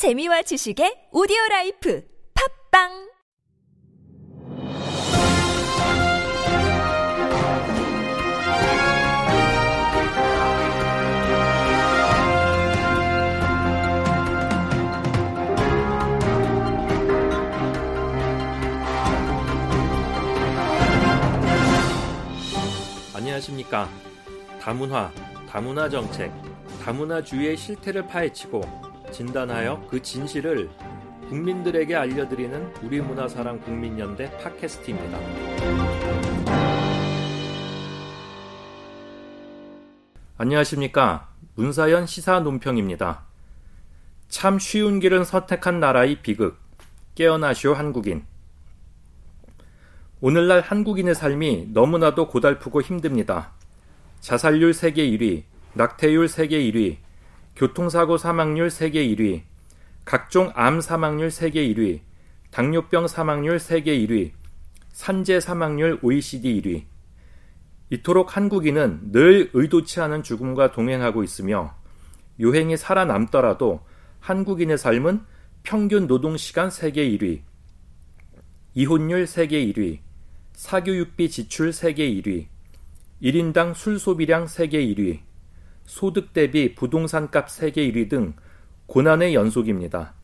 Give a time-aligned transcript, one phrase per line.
[0.00, 2.02] 재미와 지식의 오디오 라이프
[2.70, 2.88] 팝빵
[23.12, 23.86] 안녕하십니까.
[24.62, 25.12] 다문화,
[25.46, 26.32] 다문화 정책,
[26.82, 30.70] 다문화주의의 실태를 파헤치고 진단하여 그 진실을
[31.28, 35.18] 국민들에게 알려드리는 우리 문화사랑 국민연대 팟캐스트입니다.
[40.36, 41.28] 안녕하십니까.
[41.54, 43.26] 문사연 시사 논평입니다.
[44.28, 46.58] 참 쉬운 길은 선택한 나라의 비극.
[47.14, 48.24] 깨어나시오 한국인.
[50.22, 53.52] 오늘날 한국인의 삶이 너무나도 고달프고 힘듭니다.
[54.20, 56.98] 자살률 세계 1위, 낙태율 세계 1위,
[57.60, 59.42] 교통사고 사망률 세계 1위,
[60.06, 62.00] 각종 암 사망률 세계 1위,
[62.50, 64.32] 당뇨병 사망률 세계 1위,
[64.92, 66.84] 산재 사망률 OECD 1위.
[67.90, 71.74] 이토록 한국인은 늘 의도치 않은 죽음과 동행하고 있으며
[72.38, 73.82] 유행이 살아남더라도
[74.20, 75.26] 한국인의 삶은
[75.62, 77.42] 평균 노동시간 세계 1위,
[78.72, 79.98] 이혼율 세계 1위,
[80.54, 82.46] 사교육비 지출 세계 1위,
[83.22, 85.20] 1인당 술 소비량 세계 1위,
[85.84, 88.34] 소득 대비 부동산 값 세계 1위 등
[88.86, 90.14] 고난의 연속입니다.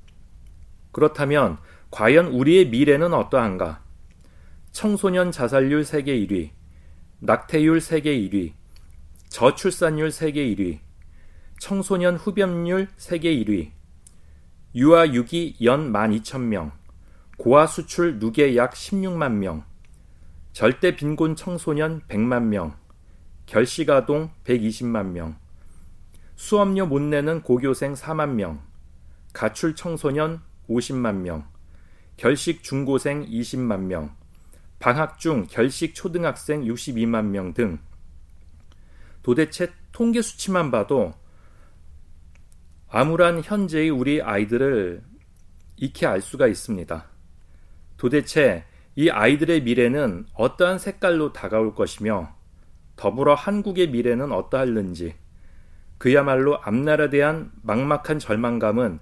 [0.93, 1.59] 그렇다면
[1.91, 3.83] 과연 우리의 미래는 어떠한가?
[4.73, 6.51] 청소년 자살률 세계 1위,
[7.21, 8.53] 낙태율 세계 1위,
[9.29, 10.81] 저출산율 세계 1위,
[11.59, 13.71] 청소년 흡연율 세계 1위,
[14.75, 16.73] 유아 유기 연 12,000명,
[17.39, 19.65] 고아 수출 누계 약 16만 명,
[20.53, 22.77] 절대 빈곤 청소년 100만 명,
[23.47, 25.39] 결식 아동 120만 명,
[26.37, 28.63] 수업료 못 내는 고교생 4만 명,
[29.33, 31.49] 가출 청소년 50만 명,
[32.17, 34.15] 결식 중고생 20만 명,
[34.79, 37.79] 방학 중 결식 초등학생 62만 명 등
[39.23, 41.15] 도대체 통계 수치만 봐도
[42.89, 45.03] 암울한 현재의 우리 아이들을
[45.77, 47.07] 익히 알 수가 있습니다.
[47.97, 52.37] 도대체 이 아이들의 미래는 어떠한 색깔로 다가올 것이며
[52.95, 55.17] 더불어 한국의 미래는 어떠할는지
[55.99, 59.01] 그야말로 앞나라에 대한 막막한 절망감은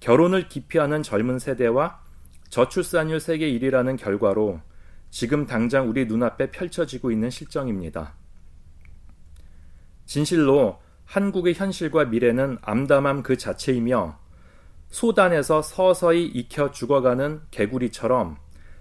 [0.00, 2.02] 결혼을 기피하는 젊은 세대와
[2.50, 4.60] 저출산율 세계 1위라는 결과로
[5.10, 8.14] 지금 당장 우리 눈앞에 펼쳐지고 있는 실정입니다.
[10.04, 14.18] 진실로 한국의 현실과 미래는 암담함 그 자체이며
[14.88, 18.36] 소단에서 서서히 익혀 죽어가는 개구리처럼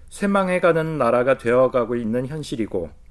[0.09, 3.02] 쇠망해가는 나라가 되어가고 있는 현실이고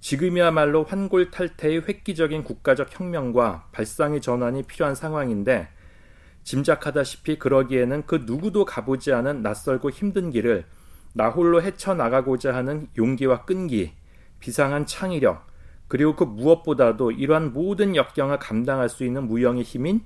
[0.00, 5.68] 지금이야말로 환골탈태의 획기적인 국가적 혁명과 발상의 전환이 필요한 상황인데
[6.42, 10.64] 짐작하다시피 그러기에는 그 누구도 가보지 않은 낯설고 힘든 길을
[11.12, 13.92] 나홀로 헤쳐나가고자 하는 용기와 끈기,
[14.38, 15.46] 비상한 창의력,
[15.86, 20.02] 그리고 그 무엇보다도 이러한 모든 역경을 감당할 수 있는 무형의 힘인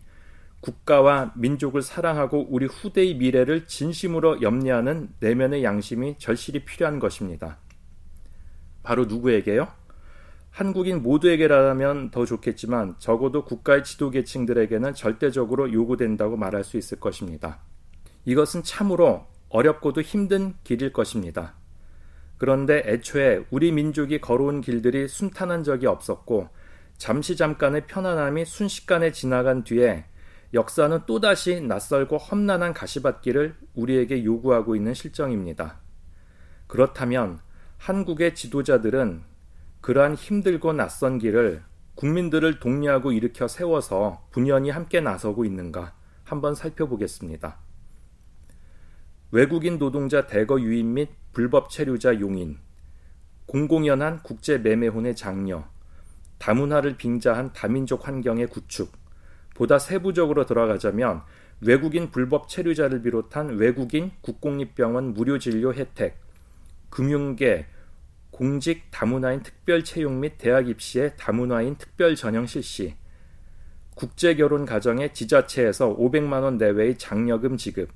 [0.61, 7.59] 국가와 민족을 사랑하고 우리 후대의 미래를 진심으로 염려하는 내면의 양심이 절실히 필요한 것입니다.
[8.83, 9.84] 바로 누구에게요?
[10.55, 17.59] 한국인 모두에게라면 더 좋겠지만 적어도 국가의 지도 계층들에게는 절대적으로 요구된다고 말할 수 있을 것입니다.
[18.25, 21.55] 이것은 참으로 어렵고도 힘든 길일 것입니다.
[22.39, 26.49] 그런데 애초에 우리 민족이 걸어온 길들이 순탄한 적이 없었고
[26.99, 30.05] 잠시 잠깐의 편안함이 순식간에 지나간 뒤에
[30.53, 35.81] 역사는 또다시 낯설고 험난한 가시밭길을 우리에게 요구하고 있는 실정입니다.
[36.69, 37.41] 그렇다면
[37.79, 39.34] 한국의 지도자들은
[39.85, 41.63] 그러한 힘들고 낯선 길을
[41.95, 47.59] 국민들을 독려하고 일으켜 세워서 분연히 함께 나서고 있는가 한번 살펴보겠습니다.
[49.31, 52.57] 외국인 노동자 대거 유입 및 불법 체류자 용인,
[53.45, 55.69] 공공연한 국제 매매혼의 장려,
[56.39, 58.91] 다문화를 빙자한 다민족 환경의 구축,
[59.55, 61.25] 보다 세부적으로 들어가자면
[61.61, 66.19] 외국인 불법 체류자를 비롯한 외국인 국공립병원 무료 진료 혜택,
[66.89, 67.67] 금융계,
[68.35, 72.97] 공직 다문화인 특별 채용 및 대학 입시의 다문화인 특별 전형 실시,
[73.95, 77.91] 국제 결혼 가정의 지자체에서 500만 원 내외의 장려금 지급,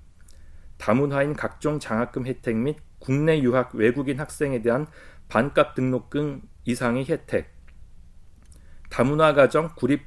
[0.76, 4.87] 다문화인 각종 장학금 혜택 및 국내 유학 외국인 학생에 대한
[5.26, 7.52] 반값 등록금 이상의 혜택,
[8.91, 10.02] 다문화 가정 구립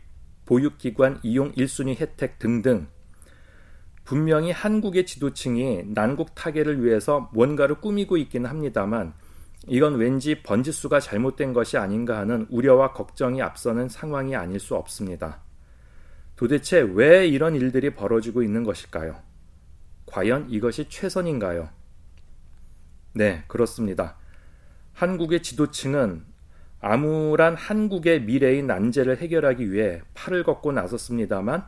[0.46, 2.88] 보육기관 이용 1순위 혜택 등등.
[4.06, 9.14] 분명히 한국의 지도층이 난국 타개를 위해서 뭔가를 꾸미고 있기는 합니다만
[9.68, 15.42] 이건 왠지 번지수가 잘못된 것이 아닌가 하는 우려와 걱정이 앞서는 상황이 아닐 수 없습니다.
[16.36, 19.20] 도대체 왜 이런 일들이 벌어지고 있는 것일까요?
[20.08, 21.70] 과연 이것이 최선인가요?
[23.14, 24.18] 네, 그렇습니다.
[24.94, 26.26] 한국의 지도층은
[26.80, 31.64] 암울한 한국의 미래의 난제를 해결하기 위해 팔을 걷고 나섰습니다만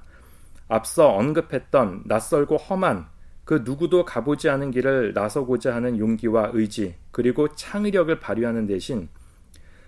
[0.67, 3.12] 앞서 언급했던 낯설고 험한
[3.45, 9.09] 그 누구도 가보지 않은 길을 나서고자 하는 용기와 의지 그리고 창의력을 발휘하는 대신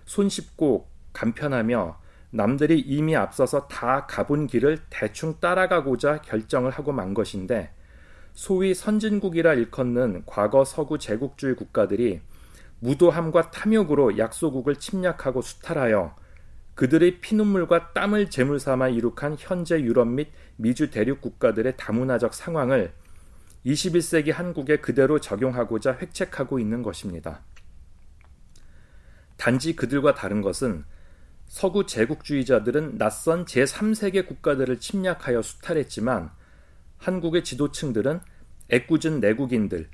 [0.06, 2.00] 손쉽고 간편하며
[2.32, 7.72] 남들이 이미 앞서서 다 가본 길을 대충 따라가고자 결정을 하고 만 것인데
[8.34, 12.20] 소위 선진국이라 일컫는 과거 서구 제국주의 국가들이
[12.80, 16.14] 무도함과 탐욕으로 약소국을 침략하고 수탈하여
[16.76, 22.92] 그들의 피눈물과 땀을 제물 삼아 이룩한 현재 유럽 및 미주 대륙 국가들의 다문화적 상황을
[23.66, 27.42] 21세기 한국에 그대로 적용하고자 획책하고 있는 것입니다.
[29.38, 30.86] 단지 그들과 다른 것은
[31.48, 36.32] 서구 제국주의자들은 낯선 제3세계 국가들을 침략하여 수탈했지만
[36.98, 38.20] 한국의 지도층들은
[38.70, 39.90] 애꿎은 내국인들,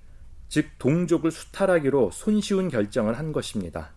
[0.48, 3.92] 즉 동족을 수탈하기로 손쉬운 결정을 한 것입니다.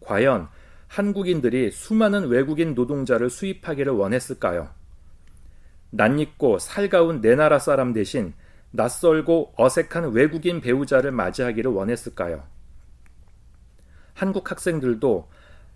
[0.00, 0.48] 과연
[0.86, 4.77] 한국인들이 수많은 외국인 노동자를 수입하기를 원했을까요?
[5.90, 8.34] 낯익고 살가운 내 나라 사람 대신
[8.70, 12.44] 낯설고 어색한 외국인 배우자를 맞이하기를 원했을까요?
[14.14, 15.28] 한국 학생들도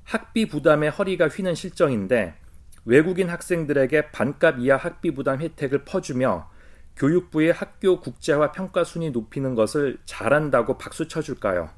[0.04, 2.34] 학비 부담에 허리가 휘는 실정인데
[2.84, 6.50] 외국인 학생들에게 반값 이하 학비 부담 혜택을 퍼주며
[6.96, 11.70] 교육부의 학교 국제화 평가 순위 높이는 것을 잘한다고 박수 쳐줄까요?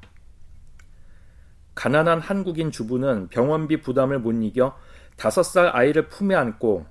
[1.75, 4.77] 가난한 한국인 주부는 병원비 부담을 못 이겨
[5.17, 6.85] 다섯 살 아이를 품에 안고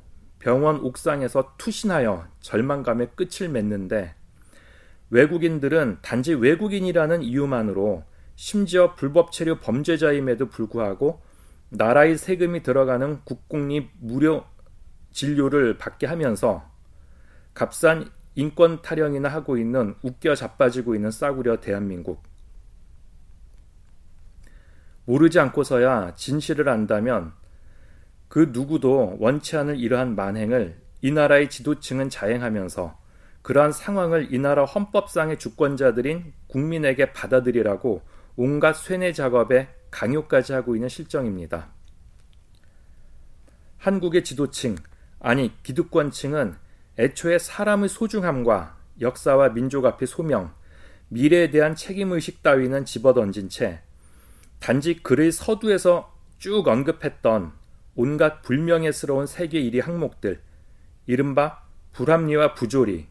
[0.44, 4.14] 병원 옥상에서 투신하여 절망감에 끝을 맺는데
[5.08, 8.04] 외국인들은 단지 외국인이라는 이유만으로
[8.36, 11.22] 심지어 불법 체류 범죄자임에도 불구하고
[11.70, 14.44] 나라의 세금이 들어가는 국공립 무료
[15.12, 16.70] 진료를 받게 하면서
[17.54, 22.22] 값싼 인권 타령이나 하고 있는 웃겨 자빠지고 있는 싸구려 대한민국.
[25.06, 27.32] 모르지 않고서야 진실을 안다면
[28.34, 32.98] 그 누구도 원치 않을 이러한 만행을 이 나라의 지도층은 자행하면서
[33.42, 38.02] 그러한 상황을 이 나라 헌법상의 주권자들인 국민에게 받아들이라고
[38.34, 41.68] 온갖 쇠뇌 작업에 강요까지 하고 있는 실정입니다.
[43.78, 44.74] 한국의 지도층,
[45.20, 46.56] 아니 기득권층은
[46.98, 50.52] 애초에 사람의 소중함과 역사와 민족 앞의 소명,
[51.06, 53.82] 미래에 대한 책임의식 따위는 집어던진 채
[54.58, 57.62] 단지 글의 서두에서 쭉 언급했던
[57.94, 60.40] 온갖 불명예스러운 세계 1위 항목들,
[61.06, 61.62] 이른바
[61.92, 63.06] 불합리와 부조리,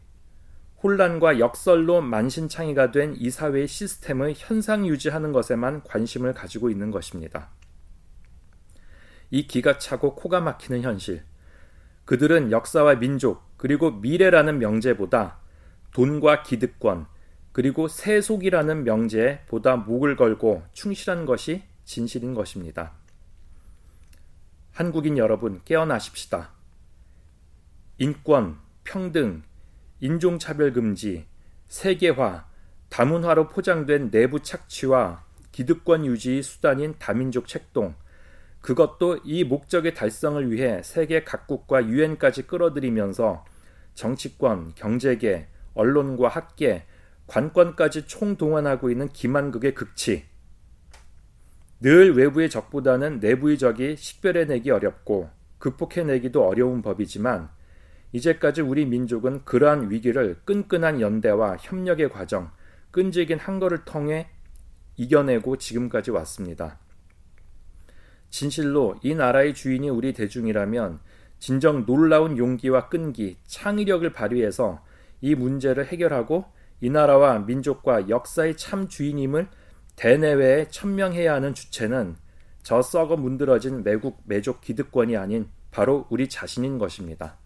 [0.82, 7.48] 혼란과 역설로 만신창이가 된 이 사회의 시스템의 현상 유지하는 것에만 관심을 가지고 있는 것입니다.
[9.30, 11.22] 이 기가 차고 코가 막히는 현실.
[12.04, 15.38] 그들은 역사와 민족, 그리고 미래라는 명제보다
[15.94, 17.06] 돈과 기득권,
[17.52, 22.92] 그리고 세속이라는 명제에 보다 목을 걸고 충실한 것이 진실인 것입니다.
[24.74, 26.50] 한국인 여러분 깨어나십시다.
[27.98, 29.44] 인권, 평등,
[30.00, 31.28] 인종차별 금지,
[31.68, 32.46] 세계화,
[32.88, 35.22] 다문화로 포장된 내부 착취와
[35.52, 37.94] 기득권 유지의 수단인 다민족 책동,
[38.62, 43.44] 그것도 이 목적의 달성을 위해 세계 각국과 유엔까지 끌어들이면서
[43.94, 46.84] 정치권, 경제계, 언론과 학계,
[47.28, 50.33] 관권까지 총동원하고 있는 기만극의 극치.
[51.84, 57.50] 늘 외부의 적보다는 내부의 적이 식별해내기 어렵고 극복해내기도 어려운 법이지만
[58.12, 62.50] 이제까지 우리 민족은 그러한 위기를 끈끈한 연대와 협력의 과정,
[62.90, 64.28] 끈질긴 한거를 통해
[64.96, 66.78] 이겨내고 지금까지 왔습니다.
[68.30, 71.00] 진실로 이 나라의 주인이 우리 대중이라면
[71.38, 74.82] 진정 놀라운 용기와 끈기, 창의력을 발휘해서
[75.20, 76.46] 이 문제를 해결하고
[76.80, 79.48] 이 나라와 민족과 역사의 참 주인임을
[79.96, 82.16] 대내외에 천명해야 하는 주체는
[82.62, 87.38] 저 썩어 문드러진 매국 매족 기득권이 아닌 바로 우리 자신인 것입니다.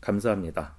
[0.00, 0.76] 감사합니다.